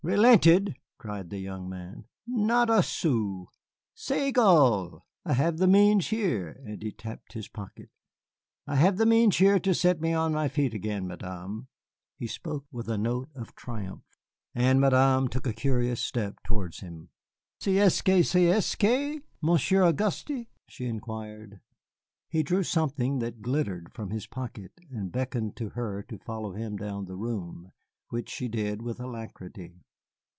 [0.03, 3.49] "Relented!" cried the young man, "not a sou.
[3.93, 5.01] C'est égal!
[5.23, 7.89] I have the means here," and he tapped his pocket,
[8.65, 11.67] "I have the means here to set me on my feet again, Madame."
[12.17, 14.01] He spoke with a note of triumph,
[14.55, 17.09] and Madame took a curious step towards him.
[17.63, 21.59] "Qu'est ce que c'est, Monsieur Auguste?" she inquired.
[22.27, 26.75] He drew something that glittered from his pocket and beckoned to her to follow him
[26.75, 27.71] down the room,
[28.09, 29.75] which she did with alacrity.